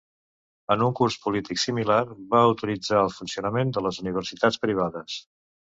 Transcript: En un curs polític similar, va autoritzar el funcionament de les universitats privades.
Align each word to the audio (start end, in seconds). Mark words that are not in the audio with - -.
En 0.75 0.85
un 0.85 0.95
curs 0.99 1.17
polític 1.25 1.61
similar, 1.65 1.99
va 2.33 2.41
autoritzar 2.49 2.99
el 3.05 3.15
funcionament 3.19 3.79
de 3.79 3.89
les 3.91 4.05
universitats 4.07 4.63
privades. 4.67 5.25